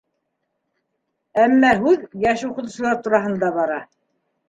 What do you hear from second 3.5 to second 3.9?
бара.